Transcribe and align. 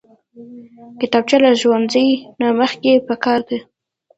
کتابچه 0.99 1.37
له 1.43 1.51
ښوونځي 1.61 2.07
نه 2.39 2.47
مخکې 2.59 2.91
پکار 3.07 3.39
ده 3.49 3.57